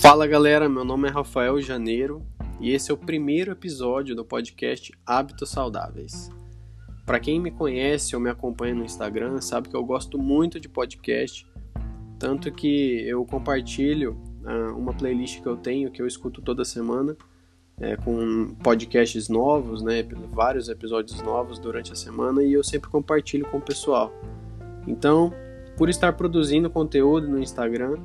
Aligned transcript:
Fala 0.00 0.28
galera, 0.28 0.68
meu 0.68 0.84
nome 0.84 1.08
é 1.08 1.10
Rafael 1.10 1.60
Janeiro 1.60 2.22
e 2.60 2.70
esse 2.70 2.88
é 2.88 2.94
o 2.94 2.96
primeiro 2.96 3.50
episódio 3.50 4.14
do 4.14 4.24
podcast 4.24 4.92
Hábitos 5.04 5.50
Saudáveis. 5.50 6.30
Para 7.04 7.18
quem 7.18 7.40
me 7.40 7.50
conhece 7.50 8.14
ou 8.14 8.22
me 8.22 8.30
acompanha 8.30 8.76
no 8.76 8.84
Instagram, 8.84 9.40
sabe 9.40 9.68
que 9.68 9.74
eu 9.74 9.84
gosto 9.84 10.16
muito 10.16 10.60
de 10.60 10.68
podcast, 10.68 11.44
tanto 12.16 12.52
que 12.52 13.02
eu 13.08 13.24
compartilho 13.26 14.16
uh, 14.44 14.78
uma 14.78 14.94
playlist 14.94 15.42
que 15.42 15.48
eu 15.48 15.56
tenho 15.56 15.90
que 15.90 16.00
eu 16.00 16.06
escuto 16.06 16.40
toda 16.40 16.64
semana 16.64 17.16
é, 17.80 17.96
com 17.96 18.54
podcasts 18.62 19.28
novos, 19.28 19.82
né, 19.82 20.04
vários 20.32 20.68
episódios 20.68 21.20
novos 21.22 21.58
durante 21.58 21.92
a 21.92 21.96
semana 21.96 22.44
e 22.44 22.52
eu 22.52 22.62
sempre 22.62 22.88
compartilho 22.88 23.46
com 23.46 23.58
o 23.58 23.62
pessoal. 23.62 24.12
Então, 24.86 25.34
por 25.76 25.88
estar 25.88 26.12
produzindo 26.12 26.70
conteúdo 26.70 27.28
no 27.28 27.40
Instagram 27.40 27.98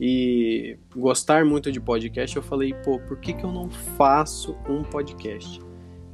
e 0.00 0.78
gostar 0.94 1.44
muito 1.44 1.70
de 1.70 1.80
podcast, 1.80 2.36
eu 2.36 2.42
falei, 2.42 2.74
pô, 2.74 2.98
por 2.98 3.18
que, 3.18 3.32
que 3.32 3.44
eu 3.44 3.52
não 3.52 3.70
faço 3.70 4.56
um 4.68 4.82
podcast? 4.82 5.60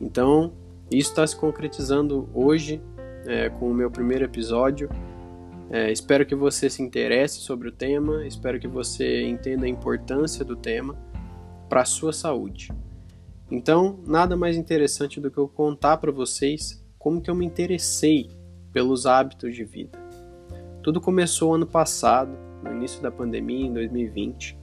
Então, 0.01 0.53
isso 0.91 1.11
está 1.11 1.27
se 1.27 1.37
concretizando 1.37 2.29
hoje 2.35 2.81
é, 3.27 3.49
com 3.49 3.71
o 3.71 3.75
meu 3.75 3.91
primeiro 3.91 4.25
episódio. 4.25 4.89
É, 5.71 5.93
espero 5.93 6.25
que 6.25 6.35
você 6.35 6.71
se 6.71 6.83
interesse 6.83 7.41
sobre 7.41 7.69
o 7.69 7.73
tema, 7.73 8.27
espero 8.27 8.59
que 8.59 8.69
você 8.69 9.23
entenda 9.23 9.67
a 9.67 9.69
importância 9.69 10.45
do 10.45 10.57
tema 10.57 10.97
para 11.69 11.83
a 11.83 11.85
sua 11.85 12.13
saúde. 12.13 12.71
Então, 13.51 13.99
nada 14.07 14.37
mais 14.37 14.57
interessante 14.57 15.21
do 15.21 15.31
que 15.31 15.39
eu 15.39 15.49
contar 15.49 15.99
para 15.99 16.13
vocês 16.13 16.85
como 16.99 17.21
que 17.21 17.31
eu 17.31 17.35
me 17.35 17.47
interessei 17.47 18.31
pelos 18.73 19.07
hábitos 19.07 19.55
de 19.55 19.65
vida. 19.65 19.99
Tudo 20.83 21.01
começou 21.01 21.55
ano 21.55 21.67
passado, 21.67 22.48
no 22.63 22.73
início 22.73 23.03
da 23.03 23.11
pandemia, 23.11 23.67
em 23.67 23.73
2020. 23.73 24.59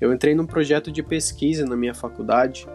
Eu 0.00 0.12
entrei 0.12 0.34
num 0.34 0.46
projeto 0.46 0.90
de 0.90 1.02
pesquisa 1.02 1.64
na 1.64 1.76
minha 1.76 1.94
faculdade. 1.94 2.66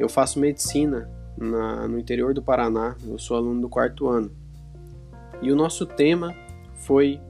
Eu 0.00 0.08
faço 0.08 0.40
medicina 0.40 1.10
na, 1.36 1.86
no 1.86 1.98
interior 1.98 2.32
do 2.32 2.42
Paraná, 2.42 2.96
eu 3.06 3.18
sou 3.18 3.36
aluno 3.36 3.60
do 3.60 3.68
quarto 3.68 4.08
ano. 4.08 4.30
E 5.40 5.52
o 5.52 5.56
nosso 5.56 5.86
tema 5.86 6.34
foi 6.74 7.20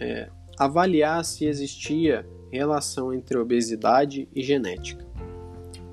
é, 0.00 0.28
avaliar 0.58 1.24
se 1.24 1.46
existia 1.46 2.26
relação 2.52 3.12
entre 3.12 3.38
obesidade 3.38 4.28
e 4.34 4.42
genética. 4.42 5.04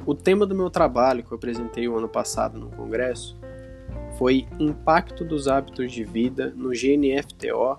O 0.06 0.14
tema 0.14 0.46
do 0.46 0.56
meu 0.56 0.70
trabalho 0.70 1.24
que 1.24 1.32
eu 1.32 1.38
apresentei 1.38 1.88
o 1.88 1.98
ano 1.98 2.10
passado 2.10 2.60
no 2.60 2.70
congresso 2.72 3.40
foi 4.18 4.46
Impacto 4.60 5.24
dos 5.24 5.48
hábitos 5.48 5.92
de 5.92 6.04
vida 6.04 6.54
no 6.56 6.70
GNFTO 6.70 7.78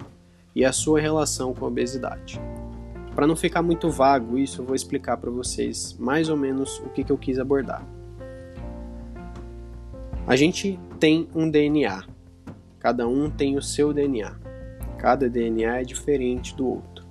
e 0.54 0.64
a 0.64 0.72
sua 0.72 1.00
relação 1.00 1.54
com 1.54 1.64
a 1.64 1.68
obesidade. 1.68 2.40
Para 3.14 3.26
não 3.26 3.36
ficar 3.36 3.62
muito 3.62 3.90
vago 3.90 4.38
isso, 4.38 4.62
eu 4.62 4.66
vou 4.66 4.74
explicar 4.74 5.16
para 5.16 5.30
vocês 5.30 5.96
mais 5.98 6.28
ou 6.28 6.36
menos 6.36 6.78
o 6.80 6.88
que, 6.88 7.04
que 7.04 7.12
eu 7.12 7.18
quis 7.18 7.38
abordar. 7.38 7.86
A 10.26 10.36
gente 10.36 10.78
tem 10.98 11.28
um 11.34 11.50
DNA, 11.50 12.04
cada 12.78 13.08
um 13.08 13.28
tem 13.28 13.56
o 13.56 13.62
seu 13.62 13.92
DNA, 13.92 14.38
cada 14.96 15.28
DNA 15.28 15.80
é 15.80 15.84
diferente 15.84 16.54
do 16.54 16.66
outro. 16.66 17.04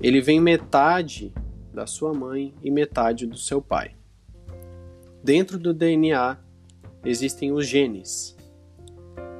Ele 0.00 0.20
vem 0.20 0.40
metade 0.40 1.32
da 1.72 1.86
sua 1.86 2.12
mãe 2.12 2.54
e 2.62 2.70
metade 2.70 3.26
do 3.26 3.36
seu 3.36 3.62
pai. 3.62 3.92
Dentro 5.22 5.58
do 5.58 5.72
DNA 5.72 6.38
existem 7.04 7.52
os 7.52 7.66
genes. 7.66 8.36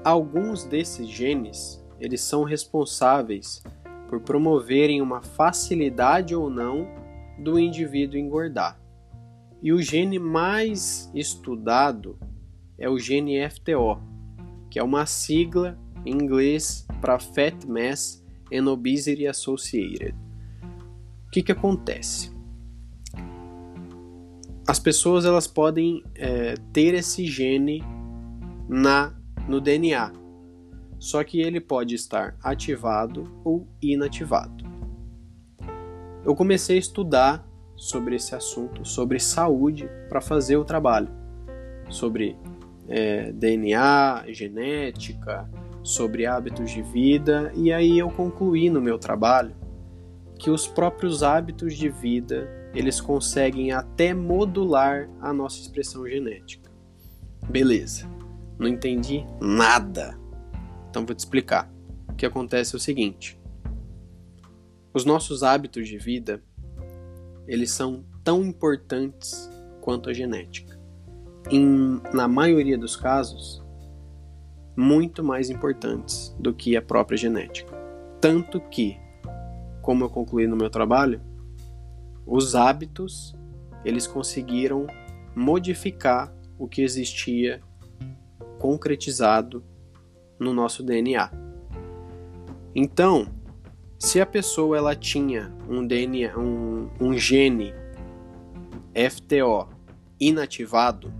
Alguns 0.04 0.64
desses 0.64 1.08
genes, 1.08 1.77
eles 2.00 2.20
são 2.20 2.44
responsáveis 2.44 3.62
por 4.08 4.20
promoverem 4.20 5.02
uma 5.02 5.22
facilidade 5.22 6.34
ou 6.34 6.48
não 6.48 6.88
do 7.38 7.58
indivíduo 7.58 8.18
engordar. 8.18 8.80
E 9.62 9.72
o 9.72 9.82
gene 9.82 10.18
mais 10.18 11.10
estudado 11.14 12.18
é 12.78 12.88
o 12.88 12.98
gene 12.98 13.48
FTO, 13.50 14.00
que 14.70 14.78
é 14.78 14.82
uma 14.82 15.04
sigla 15.04 15.78
em 16.06 16.12
inglês 16.12 16.86
para 17.00 17.18
Fat 17.18 17.66
Mass 17.66 18.24
and 18.52 18.70
Obesity 18.70 19.26
Associated. 19.26 20.14
O 21.26 21.30
que, 21.30 21.42
que 21.42 21.52
acontece? 21.52 22.38
as 24.68 24.78
pessoas 24.78 25.24
elas 25.24 25.46
podem 25.46 26.04
é, 26.14 26.52
ter 26.74 26.92
esse 26.92 27.24
gene 27.24 27.82
na 28.68 29.14
no 29.48 29.62
DNA, 29.62 30.12
só 30.98 31.22
que 31.22 31.40
ele 31.40 31.60
pode 31.60 31.94
estar 31.94 32.36
ativado 32.42 33.40
ou 33.44 33.66
inativado. 33.80 34.64
Eu 36.24 36.34
comecei 36.34 36.76
a 36.76 36.80
estudar 36.80 37.48
sobre 37.76 38.16
esse 38.16 38.34
assunto, 38.34 38.84
sobre 38.84 39.20
saúde, 39.20 39.88
para 40.08 40.20
fazer 40.20 40.56
o 40.56 40.64
trabalho, 40.64 41.08
sobre 41.88 42.36
é, 42.88 43.32
DNA, 43.32 44.24
genética, 44.28 45.48
sobre 45.82 46.26
hábitos 46.26 46.70
de 46.70 46.82
vida, 46.82 47.52
e 47.54 47.72
aí 47.72 47.98
eu 47.98 48.10
concluí 48.10 48.68
no 48.68 48.80
meu 48.80 48.98
trabalho 48.98 49.54
que 50.38 50.50
os 50.50 50.66
próprios 50.66 51.22
hábitos 51.22 51.74
de 51.74 51.88
vida 51.88 52.48
eles 52.74 53.00
conseguem 53.00 53.72
até 53.72 54.12
modular 54.12 55.08
a 55.20 55.32
nossa 55.32 55.60
expressão 55.60 56.06
genética. 56.06 56.70
Beleza, 57.48 58.08
não 58.58 58.68
entendi 58.68 59.24
nada. 59.40 60.18
Então 60.98 61.06
vou 61.06 61.14
te 61.14 61.20
explicar. 61.20 61.72
O 62.08 62.14
que 62.14 62.26
acontece 62.26 62.74
é 62.74 62.76
o 62.76 62.80
seguinte: 62.80 63.40
os 64.92 65.04
nossos 65.04 65.44
hábitos 65.44 65.86
de 65.86 65.96
vida 65.96 66.42
eles 67.46 67.70
são 67.70 68.04
tão 68.24 68.44
importantes 68.44 69.48
quanto 69.80 70.10
a 70.10 70.12
genética. 70.12 70.76
Em, 71.52 72.00
na 72.12 72.26
maioria 72.26 72.76
dos 72.76 72.96
casos, 72.96 73.64
muito 74.76 75.22
mais 75.22 75.50
importantes 75.50 76.34
do 76.36 76.52
que 76.52 76.76
a 76.76 76.82
própria 76.82 77.16
genética. 77.16 77.72
Tanto 78.20 78.60
que, 78.60 78.98
como 79.80 80.04
eu 80.04 80.10
concluí 80.10 80.48
no 80.48 80.56
meu 80.56 80.68
trabalho, 80.68 81.20
os 82.26 82.56
hábitos 82.56 83.36
eles 83.84 84.08
conseguiram 84.08 84.84
modificar 85.32 86.34
o 86.58 86.66
que 86.66 86.82
existia 86.82 87.60
concretizado 88.58 89.64
no 90.38 90.52
nosso 90.52 90.82
DNA. 90.82 91.30
Então, 92.74 93.28
se 93.98 94.20
a 94.20 94.26
pessoa 94.26 94.76
ela 94.76 94.94
tinha 94.94 95.52
um 95.68 95.86
DNA, 95.86 96.38
um, 96.38 96.88
um 97.00 97.12
gene 97.14 97.74
FTO 98.94 99.68
inativado, 100.20 101.12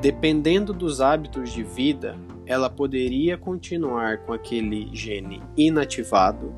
dependendo 0.00 0.72
dos 0.72 1.00
hábitos 1.00 1.50
de 1.50 1.62
vida, 1.62 2.18
ela 2.44 2.68
poderia 2.68 3.38
continuar 3.38 4.18
com 4.18 4.32
aquele 4.32 4.94
gene 4.94 5.42
inativado 5.56 6.52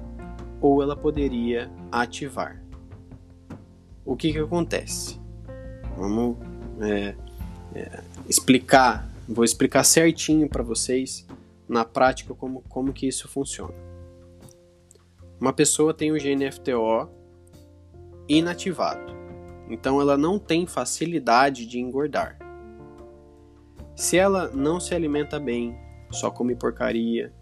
ou 0.60 0.82
ela 0.82 0.96
poderia 0.96 1.70
ativar 1.92 2.64
o 4.04 4.16
que, 4.16 4.32
que 4.32 4.38
acontece? 4.38 5.18
Vamos 5.96 6.36
é, 6.80 7.14
é, 7.74 8.00
explicar, 8.28 9.08
vou 9.28 9.44
explicar 9.44 9.84
certinho 9.84 10.48
para 10.48 10.62
vocês 10.62 11.26
na 11.68 11.84
prática 11.84 12.34
como, 12.34 12.62
como 12.68 12.92
que 12.92 13.06
isso 13.06 13.28
funciona. 13.28 13.74
Uma 15.40 15.52
pessoa 15.52 15.94
tem 15.94 16.12
o 16.12 16.18
gene 16.18 16.50
FTO 16.50 17.08
inativado, 18.28 19.12
então 19.68 20.00
ela 20.00 20.16
não 20.16 20.38
tem 20.38 20.66
facilidade 20.66 21.66
de 21.66 21.78
engordar. 21.78 22.38
Se 23.96 24.16
ela 24.16 24.48
não 24.48 24.80
se 24.80 24.94
alimenta 24.94 25.38
bem, 25.38 25.78
só 26.10 26.30
come 26.30 26.54
porcaria, 26.54 27.32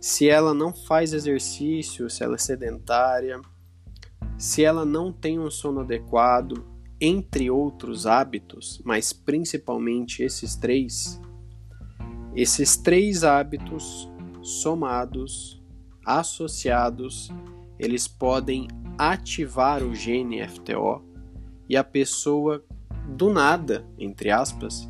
se 0.00 0.28
ela 0.28 0.52
não 0.52 0.72
faz 0.72 1.12
exercício, 1.12 2.10
se 2.10 2.24
ela 2.24 2.34
é 2.34 2.38
sedentária, 2.38 3.40
se 4.36 4.64
ela 4.64 4.84
não 4.84 5.12
tem 5.12 5.38
um 5.38 5.50
sono 5.50 5.80
adequado, 5.80 6.64
entre 7.04 7.50
outros 7.50 8.06
hábitos, 8.06 8.80
mas 8.84 9.12
principalmente 9.12 10.22
esses 10.22 10.54
três, 10.54 11.20
esses 12.32 12.76
três 12.76 13.24
hábitos 13.24 14.08
somados, 14.40 15.60
associados, 16.06 17.28
eles 17.76 18.06
podem 18.06 18.68
ativar 18.96 19.82
o 19.82 19.92
gene 19.92 20.46
FTO 20.46 21.02
e 21.68 21.76
a 21.76 21.82
pessoa 21.82 22.64
do 23.08 23.32
nada, 23.32 23.84
entre 23.98 24.30
aspas, 24.30 24.88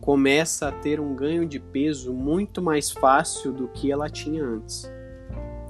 começa 0.00 0.66
a 0.66 0.72
ter 0.72 0.98
um 0.98 1.14
ganho 1.14 1.46
de 1.46 1.60
peso 1.60 2.12
muito 2.12 2.60
mais 2.60 2.90
fácil 2.90 3.52
do 3.52 3.68
que 3.68 3.92
ela 3.92 4.10
tinha 4.10 4.44
antes. 4.44 4.90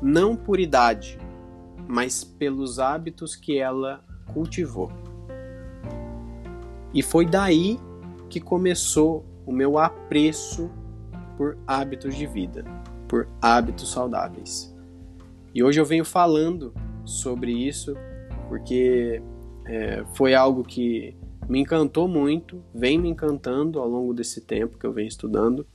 Não 0.01 0.35
por 0.35 0.59
idade, 0.59 1.19
mas 1.87 2.25
pelos 2.25 2.79
hábitos 2.79 3.37
que 3.37 3.59
ela 3.59 4.03
cultivou. 4.33 4.91
E 6.95 7.03
foi 7.03 7.27
daí 7.27 7.79
que 8.29 8.41
começou 8.41 9.25
o 9.47 9.53
meu 9.53 9.79
apreço 9.79 10.71
por 11.37 11.57
hábitos 11.67 12.15
de 12.15 12.27
vida, 12.27 12.65
por 13.09 13.29
hábitos 13.41 13.91
saudáveis. 13.91 14.75
E 15.55 15.63
hoje 15.63 15.81
eu 15.81 15.85
venho 15.85 16.05
falando 16.05 16.73
sobre 17.05 17.53
isso 17.53 17.95
porque 18.49 19.23
é, 19.67 20.05
foi 20.15 20.35
algo 20.35 20.63
que 20.63 21.17
me 21.49 21.61
encantou 21.61 22.07
muito, 22.07 22.63
vem 22.75 22.99
me 22.99 23.09
encantando 23.09 23.79
ao 23.79 23.89
longo 23.89 24.15
desse 24.15 24.41
tempo 24.41 24.79
que 24.79 24.87
eu 24.87 24.93
venho 24.93 25.09
estudando. 25.09 25.67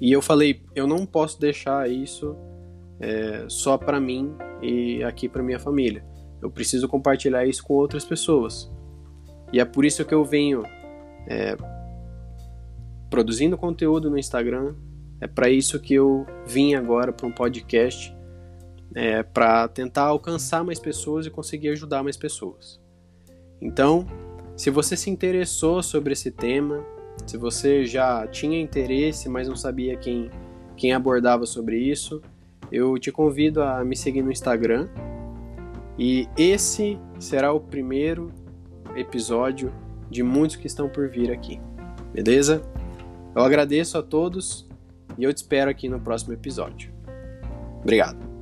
E 0.00 0.12
eu 0.12 0.20
falei, 0.20 0.62
eu 0.74 0.86
não 0.86 1.06
posso 1.06 1.40
deixar 1.40 1.90
isso 1.90 2.36
é, 3.00 3.44
só 3.48 3.78
para 3.78 4.00
mim 4.00 4.34
e 4.60 5.02
aqui 5.02 5.28
para 5.28 5.42
minha 5.42 5.58
família. 5.58 6.04
Eu 6.42 6.50
preciso 6.50 6.88
compartilhar 6.88 7.46
isso 7.46 7.62
com 7.64 7.74
outras 7.74 8.04
pessoas. 8.04 8.70
E 9.54 9.60
é 9.60 9.64
por 9.64 9.84
isso 9.84 10.04
que 10.04 10.12
eu 10.12 10.24
venho 10.24 10.64
é, 11.28 11.56
produzindo 13.08 13.56
conteúdo 13.56 14.10
no 14.10 14.18
Instagram. 14.18 14.74
É 15.20 15.28
para 15.28 15.48
isso 15.48 15.78
que 15.78 15.94
eu 15.94 16.26
vim 16.44 16.74
agora 16.74 17.12
para 17.12 17.24
um 17.24 17.30
podcast, 17.30 18.12
é, 18.96 19.22
para 19.22 19.68
tentar 19.68 20.06
alcançar 20.06 20.64
mais 20.64 20.80
pessoas 20.80 21.24
e 21.24 21.30
conseguir 21.30 21.68
ajudar 21.68 22.02
mais 22.02 22.16
pessoas. 22.16 22.80
Então, 23.62 24.04
se 24.56 24.70
você 24.70 24.96
se 24.96 25.08
interessou 25.08 25.80
sobre 25.84 26.14
esse 26.14 26.32
tema, 26.32 26.84
se 27.24 27.36
você 27.36 27.84
já 27.84 28.26
tinha 28.26 28.60
interesse, 28.60 29.28
mas 29.28 29.46
não 29.46 29.54
sabia 29.54 29.96
quem, 29.96 30.32
quem 30.76 30.92
abordava 30.92 31.46
sobre 31.46 31.78
isso, 31.78 32.20
eu 32.72 32.98
te 32.98 33.12
convido 33.12 33.62
a 33.62 33.84
me 33.84 33.94
seguir 33.94 34.22
no 34.22 34.32
Instagram. 34.32 34.88
E 35.96 36.26
esse 36.36 36.98
será 37.20 37.52
o 37.52 37.60
primeiro 37.60 38.32
episódio 38.96 39.72
de 40.10 40.22
muitos 40.22 40.56
que 40.56 40.66
estão 40.66 40.88
por 40.88 41.08
vir 41.08 41.30
aqui. 41.30 41.60
Beleza? 42.12 42.62
Eu 43.34 43.42
agradeço 43.42 43.98
a 43.98 44.02
todos 44.02 44.68
e 45.18 45.24
eu 45.24 45.32
te 45.32 45.38
espero 45.38 45.70
aqui 45.70 45.88
no 45.88 46.00
próximo 46.00 46.32
episódio. 46.32 46.92
Obrigado. 47.82 48.33